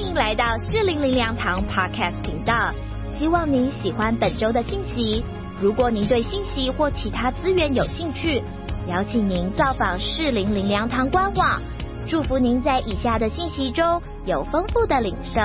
[0.00, 2.72] 欢迎来到四零零粮堂 Podcast 频道，
[3.18, 5.22] 希望您喜欢本周的信息。
[5.60, 8.42] 如果您对信息或其他资源有兴趣，
[8.88, 11.60] 邀请您造访四零零粮堂官网。
[12.08, 15.38] 祝福您在以下的信息中有丰富的领受。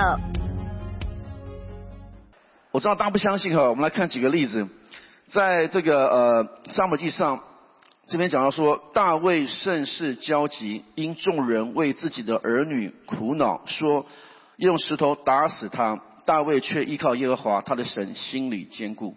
[2.72, 4.66] 我知道大家不相信哈，我们来看几个例子，
[5.28, 7.42] 在这个呃沙漠记上，
[8.08, 14.06] 这边讲到说，大卫甚是焦急，因众人为自己的儿女苦恼，说
[14.58, 16.02] 用石头打死他。
[16.26, 19.16] 大卫却依靠耶和华他的神，心里坚固。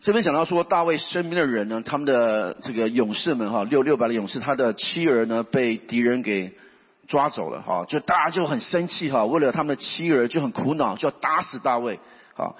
[0.00, 6.56] 这边讲到说，大卫身边的人呢，他们的这个勇士们哈，六六百的勇士，他的妻儿呢被敌人给
[7.06, 12.00] 抓走了哈，就大家就很生气哈，为了他们的妻儿就很苦恼，就要打死大卫。
[12.36, 12.56] 啊，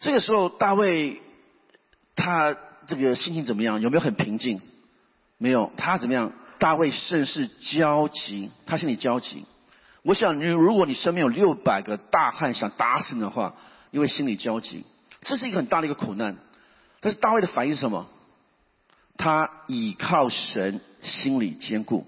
[0.00, 1.22] 这个时候大卫
[2.16, 2.56] 他
[2.88, 3.80] 这个心情怎么样？
[3.80, 4.60] 有没有很平静？
[5.38, 6.32] 没有，他怎么样？
[6.58, 9.44] 大卫甚是焦急，他心里焦急。
[10.02, 13.54] 我想，你如果你身边有六百个大汉想打死你的话，
[13.92, 14.84] 因为心里焦急。
[15.20, 16.36] 这是一个很大的一个苦难，
[17.00, 18.08] 但是大卫的反应是什么？
[19.16, 22.06] 他倚靠神，心里坚固。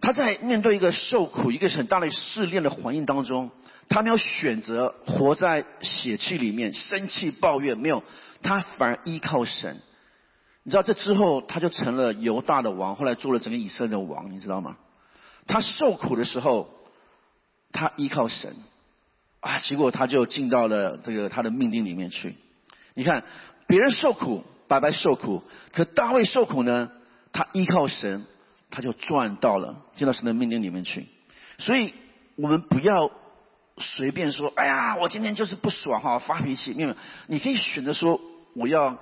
[0.00, 3.50] 他在面对一个受苦、一个很大的试炼的环境当中，
[3.88, 8.04] 他没有选择活在血气里面，生气抱怨，没有，
[8.42, 9.80] 他反而依靠神。
[10.62, 14.76] 你知道这之后，他就成了犹大的王，后来做了整个以色列的王，你知道吗？
[15.46, 16.68] 他受苦的时候，
[17.72, 18.54] 他依靠神。
[19.40, 19.60] 啊！
[19.60, 22.34] 结果他就进到了这个他的命令里面去。
[22.94, 23.22] 你看，
[23.68, 26.90] 别人受苦，白白受苦；可大卫受苦呢，
[27.32, 28.24] 他依靠神，
[28.70, 31.06] 他就赚到了进到神的命令里面去。
[31.58, 31.94] 所以，
[32.34, 33.12] 我们不要
[33.78, 36.96] 随便说：“哎呀，我今天就是不爽哈，发脾气。”没有，
[37.28, 38.20] 你可以选择说
[38.56, 38.98] ：“我要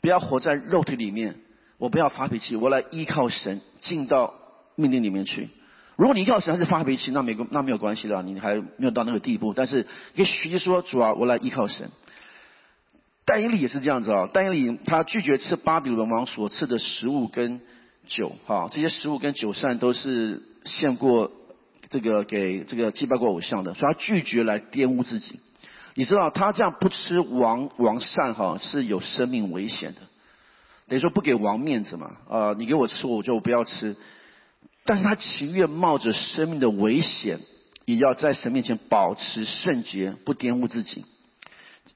[0.00, 1.40] 不要活在肉体里面？
[1.78, 4.32] 我不要发脾气，我来依靠神，进到
[4.76, 5.48] 命令里面去。”
[6.02, 9.54] 如果你要神还是发脾气，那没那没有关系的，你还没有到那个地步。
[9.54, 9.84] 但是
[10.16, 11.92] 可以学习说，主啊，我来依靠神。
[13.24, 17.60] 但以理也是这样子啊，但以理他拒绝吃巴比伦王所赐的食物跟
[18.08, 21.30] 酒，哈，这些食物跟酒膳都是献过
[21.88, 25.38] 这个给这个祭拜过偶像的，所以他拒绝来玷污自己。
[25.94, 30.00] 你知道他这样不吃王王膳哈是有生命危险的，
[30.88, 33.94] 等于说不给王面子嘛，啊，你给我吃我就不要吃。
[34.84, 37.40] 但是他情愿冒着生命的危险，
[37.84, 41.04] 也要在神面前保持圣洁，不玷污自己。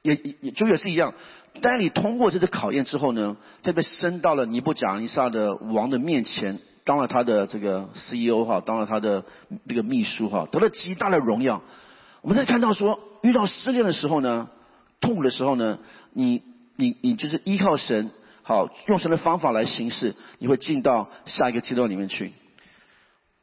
[0.03, 1.15] 也也就也是一样。
[1.63, 9.25] 当你通过这次考验之后呢，他被升到了尼布甲尼撒的王的面前，当了他的这个 CEO 哈，当了他的
[9.65, 11.63] 那个秘书哈，得了极大的荣耀。
[12.21, 14.49] 我们在看到说，遇到失恋的时候呢，
[15.01, 15.79] 痛苦的时候呢，
[16.13, 16.43] 你
[16.77, 18.11] 你你就是依靠神，
[18.43, 22.33] 好用神的方法来行事，你会进到下一个阶段里面去。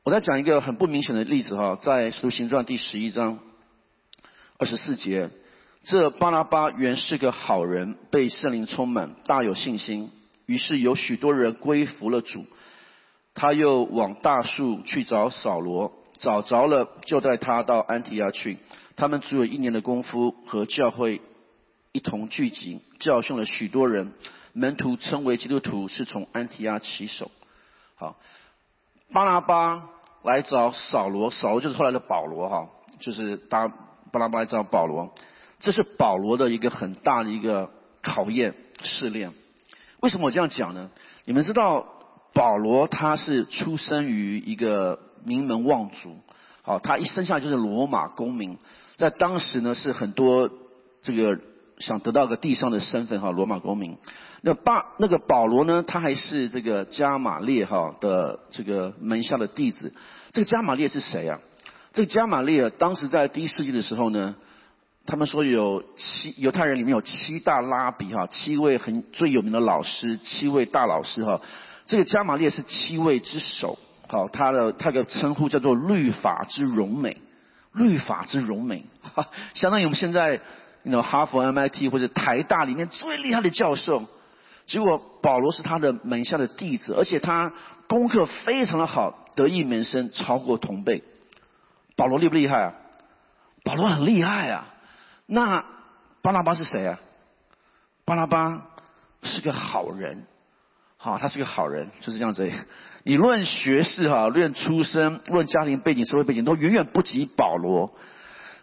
[0.03, 3.39] 我再讲一个很不明显的例子哈，在《使徒行传》第十一章
[4.57, 5.29] 二十四节，
[5.85, 10.11] 这巴拉巴原是个好人，被圣灵充满，大有信心，
[10.45, 12.45] 于是有许多人归服了主。
[13.33, 18.57] 他又往大树去找扫罗，找着了，就带他到安提亚去。
[18.97, 21.21] 他们只有一年的功夫，和教会
[21.93, 24.11] 一同聚集，教训了许多人。
[24.51, 27.31] 门徒称为基督徒，是从安提亚起手。
[27.95, 28.17] 好。
[29.13, 29.83] 巴拿巴
[30.23, 32.67] 来找扫罗，扫罗就是后来的保罗哈，
[32.99, 35.13] 就是巴巴拿巴来找保罗，
[35.59, 37.69] 这是保罗的一个很大的一个
[38.01, 39.31] 考验试炼。
[40.01, 40.89] 为什么我这样讲呢？
[41.25, 41.85] 你们知道
[42.33, 46.17] 保罗他是出生于一个名门望族，
[46.63, 48.57] 好，他一生下来就是罗马公民，
[48.97, 50.49] 在当时呢是很多
[51.01, 51.39] 这个。
[51.85, 53.97] 想得到个地上的身份哈，罗马公民。
[54.41, 59.93] 那巴那个保罗呢，他还是这个加玛列哈的这个门下的弟子。
[60.31, 61.39] 这个加玛列是谁啊？
[61.91, 64.35] 这个加玛列当时在第一世纪的时候呢，
[65.05, 71.41] 他们说有七犹太人里面有七大拉比哈，七位很最有名的老师，七位大老师哈。
[71.85, 73.77] 这个加玛列是七位之首，
[74.07, 77.17] 好，他的他的称呼叫做律法之荣美，
[77.73, 80.39] 律法之荣美，哈，相当于我们现在。
[80.83, 84.03] 你知道哈佛、MIT 或者台大里面最厉害的教授，
[84.65, 87.53] 结果保罗是他的门下的弟子，而且他
[87.87, 91.01] 功课非常的好，得意门生，超过同辈。
[91.95, 92.73] 保罗厉不厉害啊？
[93.63, 94.67] 保罗很厉害啊。
[95.25, 95.63] 那
[96.21, 96.99] 巴拉巴是谁啊？
[98.03, 98.67] 巴拉巴
[99.21, 100.25] 是个好人，
[100.97, 102.51] 好，他是个好人，就是这样子。
[103.03, 107.93] 你论学识哈，论出身，论家庭背景、社会背景，都远远不及保罗。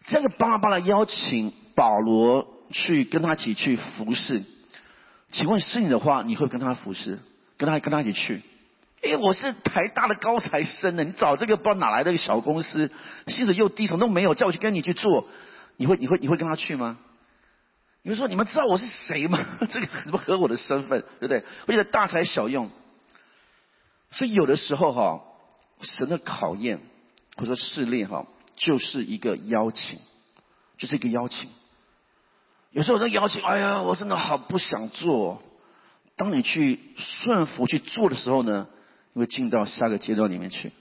[0.05, 1.55] 这个巴拉巴的邀请。
[1.75, 4.43] 保罗去跟他一起去服侍，
[5.32, 7.19] 请问是你的话，你会跟他服侍，
[7.56, 8.43] 跟他跟他一起去？
[9.02, 12.93] 哎，我是台大的高材生呢，你找这个不知道哪来的一个小公司，
[13.28, 15.26] 薪水又低，什么都没有，叫我去跟你去做，
[15.76, 16.99] 你会你会你会跟他去吗？
[18.02, 19.38] 你会说你们知道我是谁吗？
[19.70, 21.44] 这个怎么合我的身份，对不对？
[21.67, 22.70] 我觉得大材小用。
[24.11, 25.20] 所以有的时候哈，
[25.81, 26.81] 神的考验
[27.37, 28.26] 或者说试炼哈，
[28.56, 29.99] 就是一个邀请，
[30.76, 31.49] 就是一个邀请。
[32.72, 35.43] 有时候那邀请，哎呀，我真的好不想做。
[36.17, 38.69] 当你去顺服去做的时候呢，
[39.12, 40.72] 你会进到下个阶段里面去。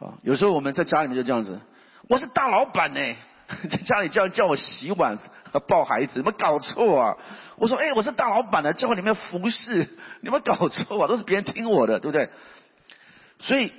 [0.00, 1.60] 啊，有时候我们在家里面就这样子，
[2.08, 3.00] 我是大老板呢，
[3.70, 5.18] 在家里叫叫我洗碗
[5.52, 7.16] 和抱孩子，有没有搞错啊？
[7.56, 9.88] 我说，哎，我是大老板呢，教会里面服侍，
[10.22, 11.06] 有没有搞错啊？
[11.06, 12.30] 都是别人听我的，对不对？
[13.38, 13.72] 所以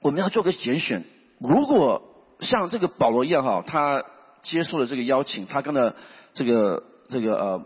[0.00, 1.04] 我们要做个拣选。
[1.38, 2.02] 如果
[2.40, 4.02] 像这个保罗一样哈，他
[4.46, 5.96] 接受了这个邀请，他跟了
[6.32, 7.62] 这个这个呃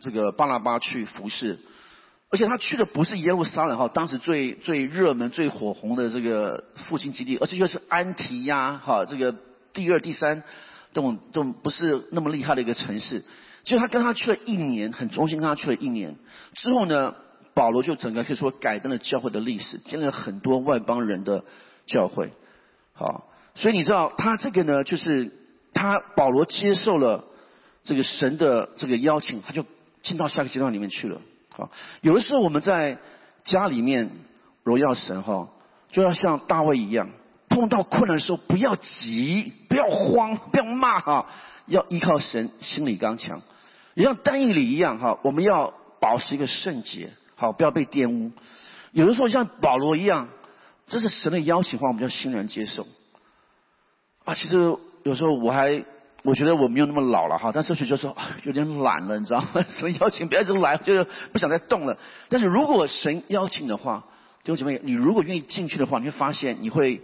[0.00, 1.58] 这个巴拿巴去服侍，
[2.30, 9.34] 而且他去的不是耶路撒冷哈，当时最最热门、最火红的这个复兴基地，而且又是安提亚哈这个
[9.72, 10.42] 第二、第三
[10.92, 13.24] 这种这种不是那么厉害的一个城市。
[13.64, 16.16] 就他跟他去了一年，很忠心跟他去了一年
[16.54, 17.14] 之后呢。
[17.56, 21.42] 保罗就整个可以说改变了教会的历史，建立了很多外邦人的
[21.86, 22.30] 教会。
[22.92, 25.32] 好，所以你知道他这个呢，就是
[25.76, 27.22] 他保罗接受了
[27.84, 29.66] 这个神的这个邀请，他就
[30.02, 31.20] 进到下个阶段里面去了。
[31.50, 31.70] 好，
[32.00, 32.98] 有的时候我们在
[33.44, 34.10] 家里面
[34.64, 35.50] 荣耀神哈，
[35.90, 37.10] 就要像大卫一样，
[37.50, 41.26] 碰到困难的时候不要急，不要慌，不要骂哈，
[41.66, 43.42] 要依靠神，心里刚强。
[43.92, 47.12] 也像单义里一样哈，我们要保持一个圣洁。
[47.34, 48.32] 好，不要被玷污。
[48.92, 50.28] 有的时候像保罗一样，
[50.86, 52.86] 这是神的邀请话，我们就欣然接受。
[54.24, 54.76] 啊，其实
[55.06, 55.84] 有时候我还
[56.24, 59.64] 我觉得我没有那么老了哈，但是就说 有点懒了，你知道吗？
[59.70, 61.96] 神邀请不要一直来，就是不想再动了。
[62.28, 64.04] 但是如果神邀请的话，
[64.42, 67.00] 弟兄姐妹，你如果愿意进去的话，你会发现你会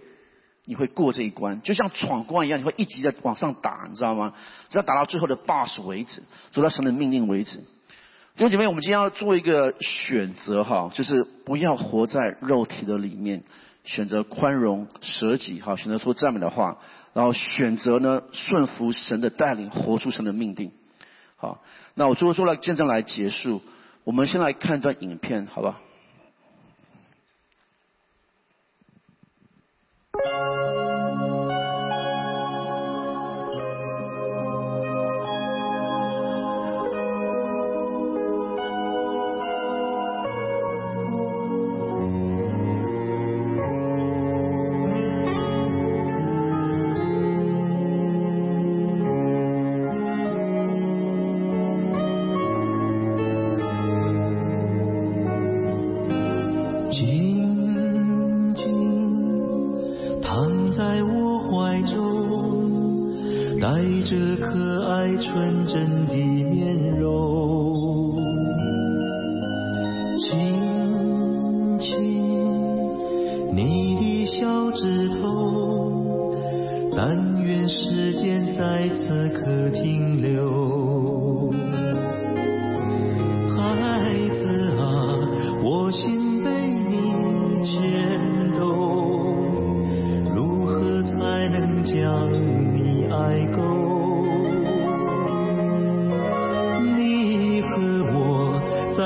[0.65, 4.33] 你会过这一关，就像闯关一样，你会一直在往上打，你知道吗？
[4.69, 7.59] 只要打到最后的 boss 为止，走到神的命令为止。
[7.59, 13.45] 弟兄姐妹，我们今天要做一个选择哈，就是不要活在肉体的里面，
[13.85, 16.79] 选择宽容舍己哈，选择说赞美的话，
[17.13, 20.73] 然后选择呢顺服神的带领，活出神的命定。
[21.37, 21.63] 好，
[21.95, 23.63] 那我最后说了见证来结束，
[24.05, 25.81] 我们先来看一段影片，好吧？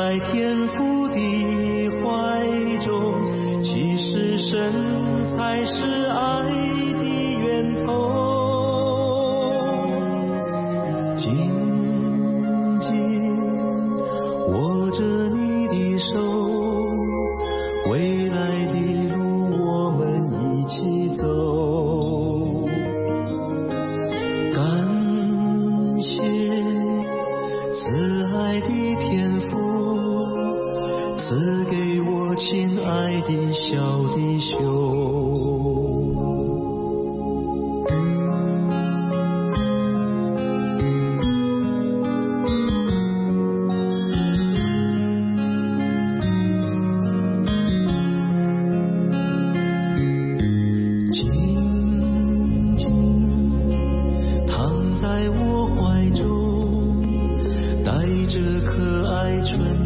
[0.07, 1.17] 在天父的
[2.01, 4.73] 怀中，其实神
[5.37, 5.96] 才是。
[58.37, 59.86] 这可爱春。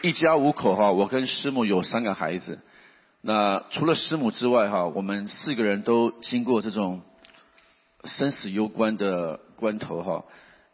[0.00, 2.60] 一家五口哈，我跟师母有三个孩子。
[3.20, 7.00] 那除了师母之外哈，我们四个人都经过这种
[8.04, 10.24] 生死攸关的关头哈。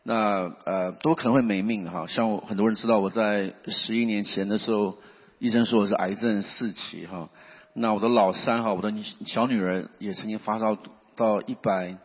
[0.03, 2.07] 那呃，都可能会没命哈。
[2.07, 4.99] 像我很多人知道，我在十一年前的时候，
[5.39, 7.31] 医生说我是癌症四期哈。
[7.73, 8.93] 那我的老三哈，我的
[9.25, 10.77] 小女儿也曾经发烧
[11.17, 11.97] 到一百，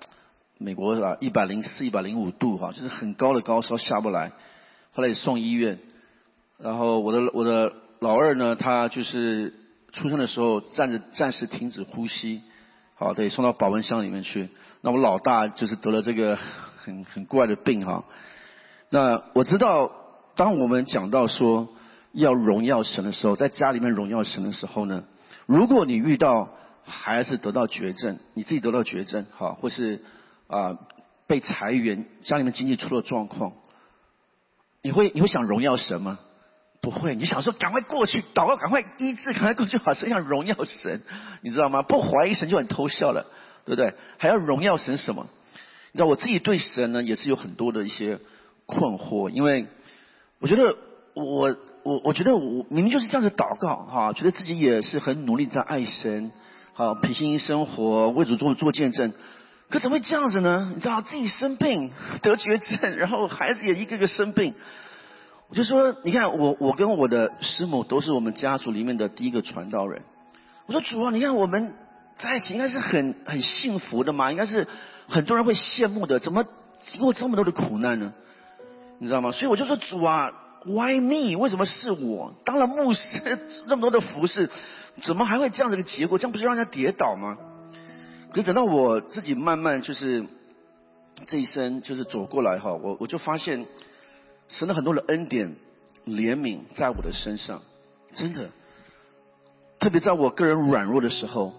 [0.57, 1.17] 美国是吧？
[1.19, 4.31] 一百零四、一百零五度哈，就是很高的高烧下不来，
[4.93, 5.79] 后来也送医院。
[6.61, 9.53] 然后我的我的老二呢，他就是
[9.93, 12.41] 出生的时候暂时暂时停止呼吸，
[12.95, 14.49] 好，得送到保温箱里面去。
[14.81, 18.03] 那我老大就是得了这个很很怪的病哈。
[18.89, 19.91] 那我知道，
[20.35, 21.69] 当我们讲到说
[22.11, 25.05] 要荣耀神的时候，在家里面荣耀神的时候呢，
[25.45, 26.49] 如果你遇到
[26.83, 30.01] 孩子得到绝症，你自己得到绝症，好，或是
[30.47, 30.77] 啊
[31.25, 33.53] 被裁员，家里面经济出了状况，
[34.81, 36.19] 你会你会想荣耀神吗？
[36.81, 41.01] 不会，你想说赶快过去祷告，赶快医治，赶快过去，好像要荣耀神，
[41.41, 41.81] 你知道吗？
[41.81, 43.25] 不怀疑神就很偷笑了，
[43.65, 43.93] 对不对？
[44.17, 45.27] 还要荣耀神什么？
[45.91, 48.19] 你知道我自己对神呢，也是有很多的一些
[48.65, 49.67] 困惑，因为
[50.39, 50.63] 我觉得
[51.15, 56.31] 我我我觉得我明明就是这样子祷告哈，觉得自己也是很努力在爱神，
[56.71, 59.11] 好平心生活，为主做做见证，
[59.69, 60.71] 可怎么会这样子呢？
[60.73, 64.55] 你知道自己生病得绝症，然后孩子也一个个生病。
[65.49, 70.03] 我就说，你看我，我跟我的师母都是我们家族里面的第一个传道人。
[70.67, 71.73] 我说主啊，你看我们
[72.19, 74.67] 在一起应该是很很幸福的嘛，应该是
[75.07, 76.45] 很多人会羡慕的，怎么
[76.85, 78.13] 经过这么多的苦难呢？
[78.99, 79.31] 你知道吗？
[79.31, 80.31] 所以我就说主啊
[80.65, 81.35] ，Why me？
[81.35, 84.51] 为什么是我当了牧师这么多的服饰，
[85.01, 86.19] 怎么还会这样的一个结果？
[86.19, 87.39] 这样不是让人家跌倒吗？
[88.29, 90.27] 可是等到我自己慢慢就是
[91.25, 93.65] 这一生就是走过来哈，我我就发现。
[94.49, 95.55] 神的很多的恩典、
[96.05, 97.61] 怜悯在我的身上，
[98.13, 98.49] 真的，
[99.79, 101.53] 特别在我个人软弱的时候，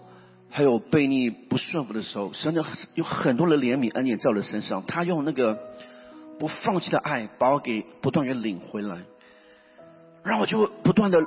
[0.49, 2.61] 还有被逆不顺服的时候，神的
[2.93, 4.85] 有很多的怜悯恩典在我的身上。
[4.85, 5.57] 他用那个
[6.37, 9.03] 不放弃的爱，把我给不断的领回来，
[10.23, 11.19] 让我就不断的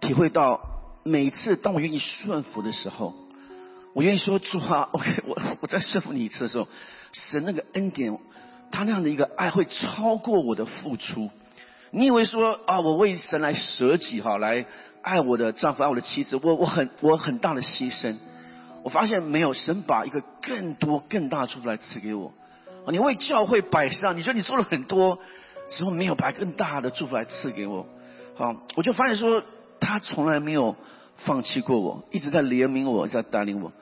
[0.00, 0.60] 体会到，
[1.04, 3.14] 每次当我愿意顺服的时候，
[3.94, 6.66] 我愿意说主啊，OK，我我再顺服你一次的时候，
[7.12, 8.18] 神那个恩典。
[8.70, 11.30] 他那样的一个爱会超过我的付出。
[11.90, 14.66] 你以为说啊，我为神来舍己哈，来
[15.00, 18.16] 爱我的丈夫、爱我的妻子，我我很我很大的牺牲。
[18.82, 22.32] 我发现没有，神把一个更多更大的祝福来赐给我。
[22.90, 25.18] 你为教会摆上，你说你做了很多，
[25.70, 27.86] 之后没有把更大的祝福来赐给我。
[28.34, 29.42] 好，我就发现说，
[29.80, 30.76] 他从来没有
[31.16, 33.72] 放弃过我，一直在怜悯我，在带领我。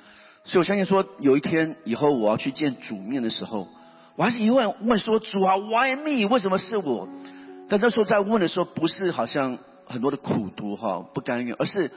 [0.45, 3.67] 所以我相信说，有一天以后我要去见主面的时候。
[4.17, 6.27] 我还是一问问说主啊，Why me？
[6.29, 7.09] 为什么是我？
[7.69, 11.91] 但那时候在问的时候，不是好像很多的苦读哈，不甘愿，而是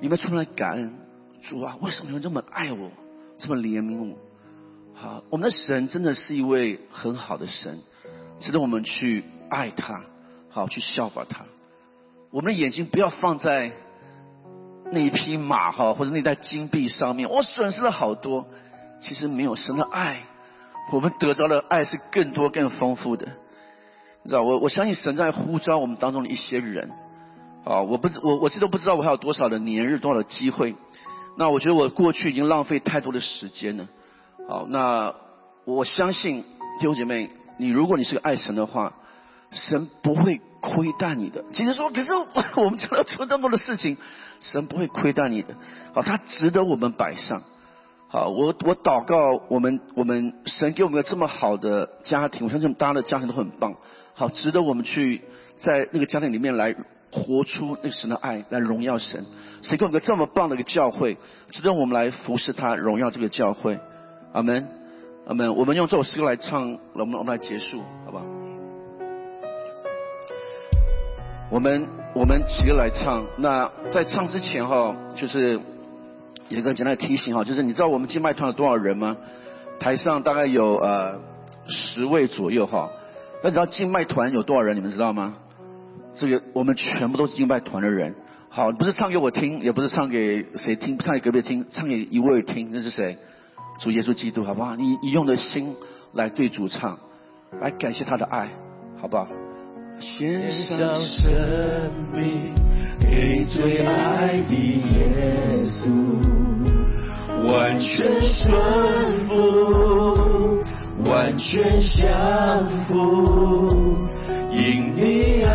[0.00, 0.94] 你们出来感恩
[1.42, 2.90] 主啊，为什么你们这么爱我，
[3.38, 4.16] 这么怜悯我？
[4.94, 7.80] 好，我们的神真的是一位很好的神，
[8.40, 10.04] 值得我们去爱他，
[10.50, 11.44] 好去效法他。
[12.30, 13.72] 我们的眼睛不要放在
[14.92, 18.46] 那一匹马哈，或者那袋金币上面，我损失了好多，
[19.00, 20.24] 其实没有神的爱。
[20.90, 23.26] 我们得着的爱是更多、更丰富的，
[24.22, 24.42] 你知道？
[24.42, 26.90] 我我相信神在呼召我们当中的一些人，
[27.64, 30.74] 啊，我不知我我这都不知道我还有多少的年日、多少的机会。
[31.36, 33.86] 那我觉得我过去已经浪费太多的时间了。
[34.48, 35.14] 好，那
[35.64, 36.42] 我相信
[36.78, 38.94] 弟兄姐妹，你如果你是个爱神的话，
[39.50, 41.44] 神不会亏待你的。
[41.52, 42.10] 其实说，可是
[42.56, 43.96] 我 们讲到做这么多的事情，
[44.40, 45.54] 神不会亏待你的。
[45.94, 47.42] 好，他值得我们摆上。
[48.10, 53.74] 好，我我祷告，我们我们神给我们这么好的家庭，我相信大家的家庭都很棒，
[54.14, 55.20] 好，值得我们去
[55.58, 56.74] 在那个家庭里面来
[57.12, 59.26] 活出那个神的爱，来荣耀神。
[59.60, 61.18] 神给我们个这么棒的一个教会，
[61.50, 63.78] 值得我们来服侍他，荣耀这个教会。
[64.32, 64.66] 阿门，
[65.26, 65.54] 阿门。
[65.54, 68.24] 我们用这首诗歌来唱，我们我们来结束，好不好？
[71.50, 73.26] 我们我们起个来唱。
[73.36, 75.60] 那在唱之前哈，就是。
[76.48, 79.16] 有一个简单的提醒哈，就是你知道我们静脉团有多少人吗？
[79.78, 81.20] 台上大概有呃
[81.66, 82.90] 十位左右哈。
[83.42, 84.76] 那你知道静脉团有多少人？
[84.76, 85.36] 你们知道吗？
[86.14, 88.14] 这个我们全部都是敬拜团的人。
[88.48, 93.18] 好，不是唱给我听，也不是唱给谁听，唱给隔壁听，唱给一位听，那是谁？
[93.78, 94.74] 主耶稣基督，好不好？
[94.74, 95.76] 你你用的心
[96.14, 96.98] 来对主唱，
[97.60, 98.48] 来感谢他的爱，
[99.00, 99.28] 好不好？
[100.00, 102.54] 献上生命
[103.00, 105.00] 给最爱的耶
[105.68, 105.82] 稣，
[107.44, 108.52] 完全顺
[109.26, 110.62] 服，
[111.04, 113.98] 完全降服，
[114.52, 115.48] 因你恩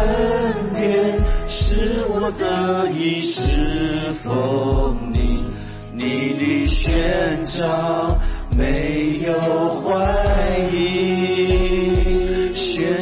[0.73, 5.45] 典使我得以侍奉你，
[5.93, 8.19] 你的宣召
[8.57, 9.33] 没有
[9.81, 10.82] 怀疑，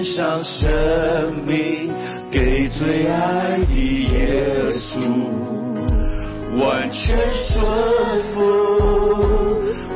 [0.03, 1.93] 上生命
[2.31, 4.99] 给最爱的耶稣。
[6.59, 7.57] 完全顺
[8.33, 8.39] 服，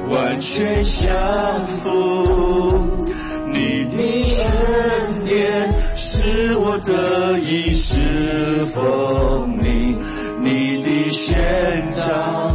[0.10, 1.88] 完全降服，
[3.52, 3.98] 你的
[4.42, 9.98] 恩典是我得以侍奉你，
[10.42, 12.55] 你的宣召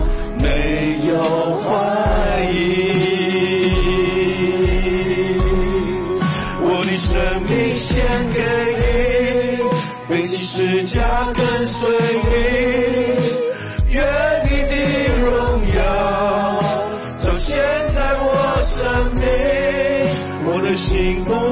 [21.18, 21.49] 我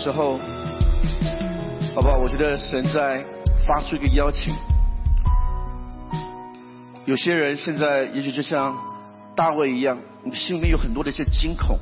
[0.00, 0.38] 时候，
[1.94, 2.16] 好不好？
[2.16, 3.22] 我觉得神在
[3.66, 4.54] 发出一个邀请。
[7.04, 8.74] 有些人现在也许就像
[9.36, 11.78] 大卫一样，你心里面有很多的一些惊恐，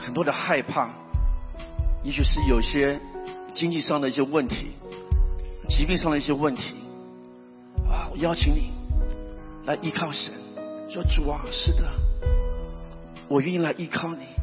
[0.00, 0.90] 很多的害怕，
[2.04, 3.00] 也许是有些
[3.52, 4.68] 经济上的一些问题，
[5.68, 6.76] 疾病上的一些问题。
[7.90, 8.70] 啊，我邀请你
[9.64, 10.32] 来依靠神，
[10.88, 11.82] 说主啊，是的，
[13.26, 14.37] 我愿意来依靠你。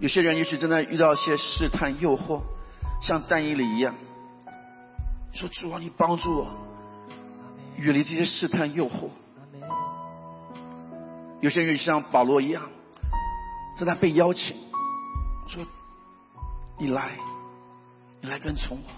[0.00, 2.40] 有些人也许正在遇到一些试探、诱惑，
[3.02, 3.94] 像但以理一样，
[5.34, 6.50] 说主啊，你帮助我
[7.76, 9.10] 远离这些试探、诱惑。
[11.40, 12.62] 有些人像保罗一样，
[13.78, 14.56] 正在被邀请，
[15.46, 15.62] 说
[16.78, 17.10] 你来，
[18.22, 18.88] 你来跟从我，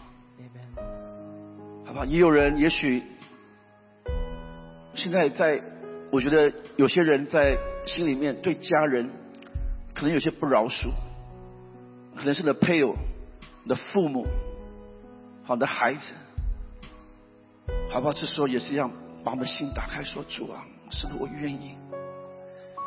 [1.84, 2.04] 好吧？
[2.06, 3.02] 也有人也许
[4.94, 5.60] 现在在，
[6.12, 9.10] 我觉得有些人在心里面对家人
[10.02, 10.90] 可能有些不饶恕，
[12.16, 12.96] 可能是你的配偶、
[13.62, 14.26] 你的父母、
[15.44, 16.12] 好的孩子，
[17.88, 18.12] 好不好？
[18.12, 18.90] 这时候也是一样，
[19.22, 21.76] 把我们的心打开，说主啊，是的，我愿意。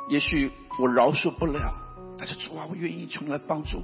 [0.09, 1.73] 也许我饶恕不了，
[2.17, 3.83] 但是主啊，我愿意求你来帮助我。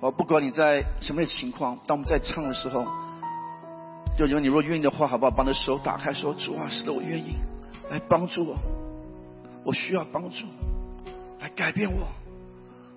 [0.00, 2.84] 我，不管你在什么样的情况，当我们在唱的时候，
[4.18, 5.30] 就因为你若愿意的话，好不好？
[5.30, 7.36] 把你的手打开，说主啊，是的，我愿意
[7.88, 8.56] 来帮助我，
[9.64, 10.44] 我需要帮助，
[11.40, 12.08] 来改变我，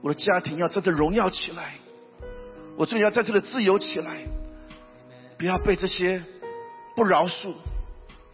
[0.01, 1.75] 我的家庭要在这荣耀起来，
[2.77, 4.17] 我这里要在这里自由起来，
[5.38, 6.23] 不要被这些
[6.95, 7.54] 不饶恕、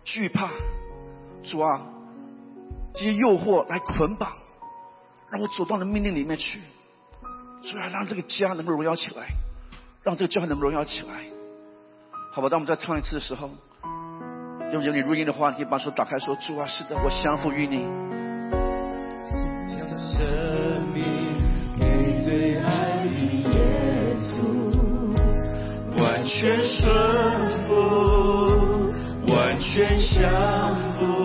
[0.03, 0.49] 惧怕、
[1.43, 1.81] 主啊
[2.93, 4.31] 这些诱惑来捆绑，
[5.29, 6.59] 让我走到你的命令里面去。
[7.63, 9.27] 主啊，让这个家能够荣耀起来，
[10.03, 11.25] 让这个教会能够荣耀起来。
[12.31, 12.49] 好吧？
[12.49, 13.49] 当我们再唱一次的时候，
[14.71, 17.85] 用有你录音的话，你可以把手打开，说：“主啊，是的，我降服于你。”
[19.97, 20.15] 生
[20.93, 21.03] 命
[21.79, 21.83] 给
[22.23, 23.09] 最爱的
[23.49, 24.37] 耶稣，
[25.99, 26.85] 完全顺
[27.67, 27.73] 服，
[29.27, 31.16] 完全降服。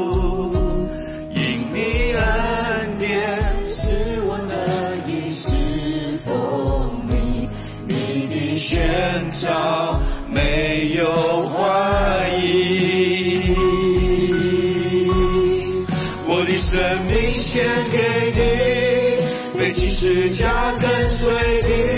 [20.22, 21.91] 回家跟随你。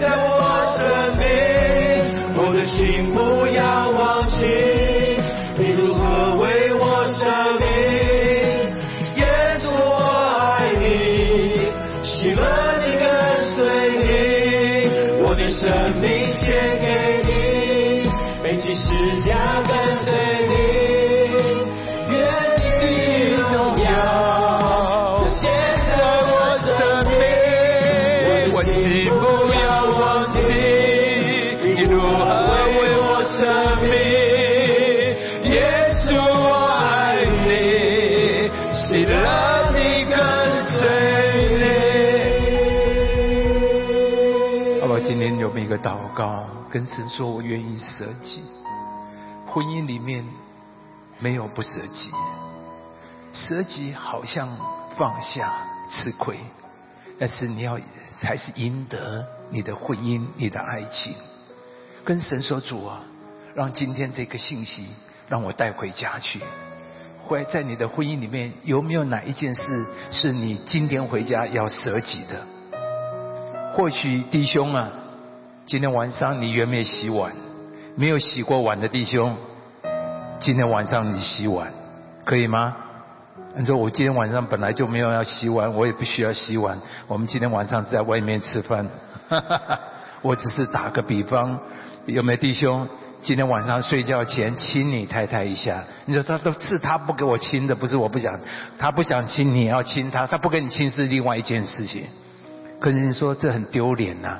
[0.00, 0.26] 在我
[0.76, 0.80] 生
[1.18, 1.24] 命。
[2.36, 3.29] 我的心不
[46.86, 48.42] 神说：“我愿意舍己。”
[49.46, 50.24] 婚姻里面
[51.18, 52.10] 没有不舍己，
[53.32, 54.48] 舍己好像
[54.96, 55.52] 放下
[55.90, 56.36] 吃亏，
[57.18, 57.78] 但是你要
[58.20, 61.14] 还是赢得你的婚姻、你的爱情。
[62.04, 63.02] 跟神说：“主啊，
[63.54, 64.86] 让今天这个信息
[65.28, 66.40] 让我带回家去。”
[67.26, 72.44] 会在你的婚姻里面有没有哪一件事是你今天回家要舍己的？
[73.72, 74.90] 或许弟兄啊，
[75.70, 77.32] 今天晚上你有没有洗碗？
[77.94, 79.36] 没有洗过碗的弟兄，
[80.40, 81.72] 今天晚上你洗碗，
[82.24, 82.76] 可以吗？
[83.54, 86.76] 你说我今天晚上本来就没有要洗碗，我也不需要洗碗。
[87.06, 88.84] 我们今天晚上在外面吃饭，
[90.22, 91.60] 我只是打个比方，
[92.04, 92.88] 有没有弟兄？
[93.22, 98.40] 今天晚上睡觉前亲你太太一下，你说他都是他不给我亲的，不是我不想，
[98.76, 102.06] 他不想亲你要亲他，他不跟你亲是另外一件事情。
[102.80, 104.36] 可是你说这很丢脸呐、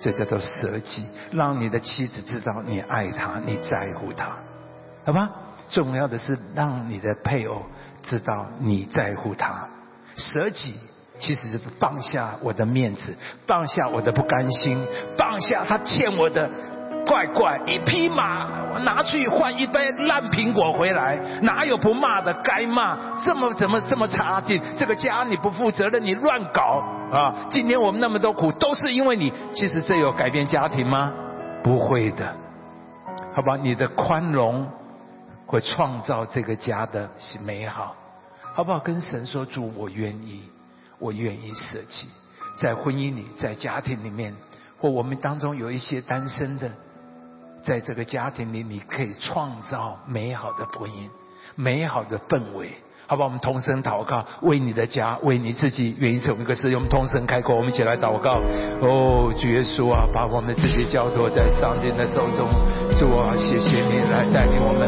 [0.00, 4.36] 这叫做舍己，让你的妻子知道你爱她，你在乎她，
[5.04, 5.30] 好吗？
[5.68, 7.62] 重要的是让你的配偶
[8.04, 9.68] 知道你在乎他。
[10.16, 10.74] 舍己
[11.18, 13.16] 其实就是放下我的面子，
[13.48, 14.86] 放下我的不甘心，
[15.18, 16.48] 放下他欠我的。
[17.06, 18.48] 怪怪，一匹马
[18.80, 22.34] 拿去换一杯烂苹果回来，哪有不骂的？
[22.42, 24.60] 该骂，这么怎么这么差劲？
[24.76, 27.46] 这个家你不负责任，你乱搞啊！
[27.48, 29.32] 今天我们那么多苦，都是因为你。
[29.54, 31.12] 其实这有改变家庭吗？
[31.62, 32.34] 不会的，
[33.32, 33.56] 好吧？
[33.56, 34.68] 你的宽容
[35.46, 37.08] 会创造这个家的
[37.44, 37.94] 美好，
[38.52, 38.80] 好不好？
[38.80, 40.42] 跟神说主，我愿意，
[40.98, 42.08] 我愿意舍弃，
[42.60, 44.34] 在婚姻里，在家庭里面，
[44.80, 46.68] 或我们当中有一些单身的。
[47.66, 51.08] 在这个家庭里，你可以创造美好的婚姻，
[51.56, 52.70] 美好的氛围，
[53.08, 53.24] 好吧？
[53.24, 58.40] 我们同声祷告，为你的家，为你自己，愿意成为一个事，我们同声开口，我们一起来祷告。
[58.80, 62.48] 哦，主耶稣啊，把我们自己交托在上帝的手中，
[62.96, 64.86] 主啊，谢谢你来带领我们。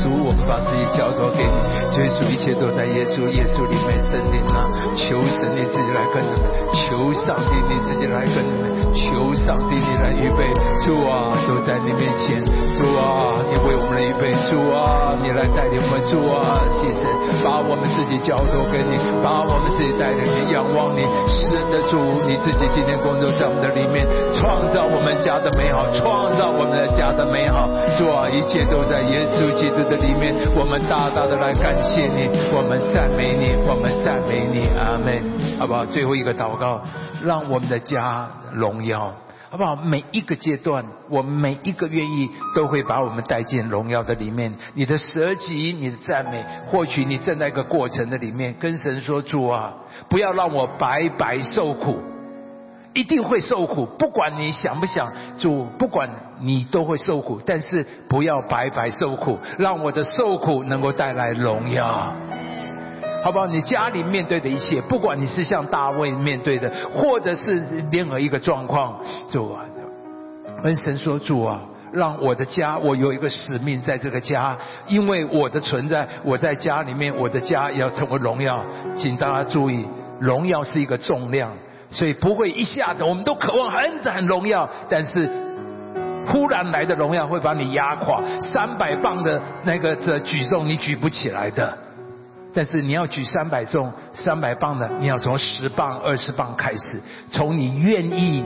[0.00, 3.98] 主，我们把自己交托给你，耶稣一切都在耶稣耶稣里面。
[4.08, 10.46] 神灵啊，求神你自己来跟你们，求上帝你自己来跟你们，求上帝你来预备。
[10.86, 12.38] 主啊，都在你面前。
[12.78, 14.30] 主啊，你为我们来预备。
[14.48, 15.98] 主啊，你来带领我们。
[16.08, 17.04] 主啊，谢谢，
[17.44, 21.02] 把我们自己交托给你，把我们自己带领你，仰望你。
[21.26, 27.68] 神的主，你自己今天工作在我们的里面，创造我们家的美好，创造我们的家的美好。
[27.98, 30.32] 主啊，一切都在耶稣基督的里面。
[30.56, 35.58] 我们大大的来感谢谢你，我们赞美你，我们赞美你，阿门。
[35.58, 35.84] 好不好？
[35.86, 36.82] 最后一个祷告，
[37.24, 39.12] 让我们的家荣耀，
[39.50, 39.74] 好不好？
[39.74, 44.54] 每一个阶段，我们每一个愿意，都会把我们带进荣耀的里面。
[44.74, 49.74] 你的舍己，你的赞美，或许你正在一个过程的里面，跟神说：主啊，
[50.10, 51.98] 不要让我白白受苦。
[52.94, 56.08] 一定会受苦，不管你想不想，主不管
[56.40, 62.12] 你都会受苦，但是不要白白受苦，让我的受苦能够带来荣耀，
[63.22, 63.46] 好不好？
[63.46, 69.64] 你家里面对的一切，不管你是像大卫面对的，或者是任何一个状况，主啊，
[70.62, 71.60] 跟神说主啊，
[71.92, 78.64] 让我的家，我有一个使命在这个家，因为我的存在，我在家里面，我的家要成为荣耀，
[78.96, 79.84] 请大家注意，
[80.20, 81.52] 荣耀是一个重量。
[81.90, 85.26] 所以不会一下子，我们都渴望很很荣耀，但是
[86.28, 88.22] 忽然来的荣耀会把你压垮。
[88.40, 91.76] 三百磅的那个这举重你举不起来的，
[92.54, 98.44] 但是你要举三百重、三百磅的，你要从十磅、二十磅开始，从你愿意。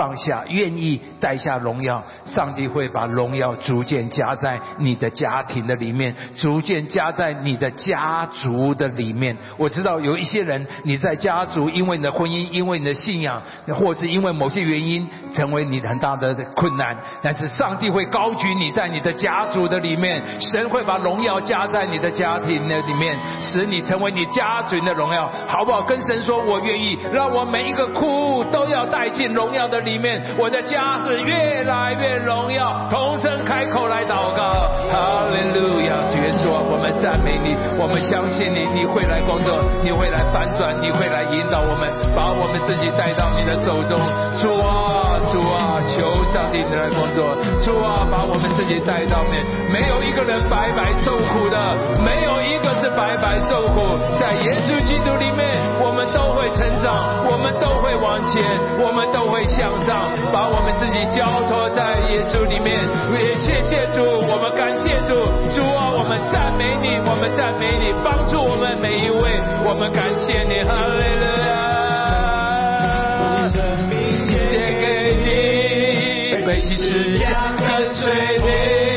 [0.00, 9.36] 放下，愿意带下荣耀，上帝会把荣耀逐渐加在你的家庭的里面，逐渐加在你的家族的里面。
[9.58, 13.42] 我知道有一些人，你在家族因为你的婚姻，因为你的信仰，
[13.74, 16.96] 或是因为某些原因，成为你很大的困难。
[17.20, 25.82] 但是上帝会高举你在你的家族的里面，神会把荣耀加在你的家庭的里面，使你成为你家族的荣耀，好不好？
[25.82, 29.89] 跟神说，我愿意，让我每一个哭都要带进荣耀的里。
[29.90, 36.06] 里面，我的家是越来越荣耀，同声开口来祷告，哈利路亚！
[36.08, 43.98] 主耶稣，我们赞美你，我们相信你，你会来工作，你会来反转，你会来引导我们，把我们自己带到你的手中。
[44.38, 47.34] 主啊，主啊，求上帝你来工作。
[47.60, 51.58] 主啊，把我们自己带到面，没有一个人白白受苦的，
[52.04, 58.42] 没有一个是白白受苦，在耶稣基督里面，我们都会成长，我们都会往前，
[58.78, 59.70] 我们都会向。
[59.80, 62.84] 上，把我们自己交托在耶稣里面，
[63.16, 65.14] 也谢谢主，我们感谢主，
[65.56, 71.69] 主啊，我们赞美你，我们赞美你，帮助我们每一位，我们感谢你，哈利路亚，
[76.50, 78.89] 你，背起十字架跟随你。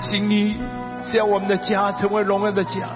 [0.00, 0.56] 心意
[1.02, 2.88] 是要我们的家成为荣耀的家。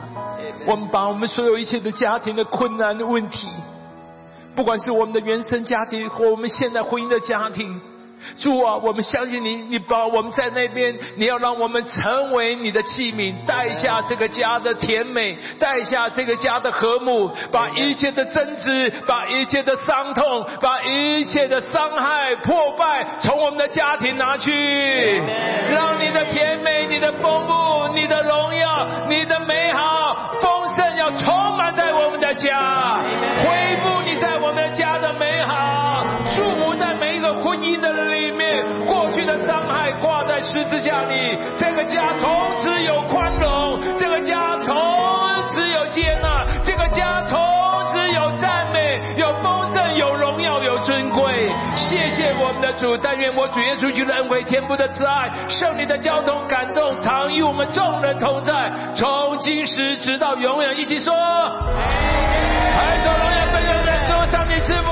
[0.67, 3.49] 我们把我们所有一切的家庭的困难的问题，
[4.55, 7.81] 不管是我们的原生家庭或我们现在婚姻的家庭。
[8.39, 24.51] 主啊，我们相信你，你把我们在那边，你要让我们成为你的器皿，带下这个家的甜美，带下这个家的和睦，把一切的争执，把一切的伤痛，把一切的伤害破败，从我们的家庭拿去，
[25.71, 33.02] 让你的甜美、你的丰富、你的荣耀、你的美好、丰盛，要充满在我们的家，
[40.91, 40.91] 好。
[40.91, 44.75] 婚姻的里面，过去的伤害挂在十字向你，这个家从此有宽容，这个家从
[45.47, 47.39] 此有接纳，这个家从
[47.91, 51.51] 此有赞美，有丰盛，有荣耀，有尊贵。
[51.75, 58.53] 谢谢我们的主，但愿我主耶稣基督的恩惠、天父的慈爱、圣灵的交通感动，常与我们众人同在，
[58.95, 60.77] 从今时直到永远。
[60.79, 64.92] 一起说，爱多荣耀分享在主上帝赐福。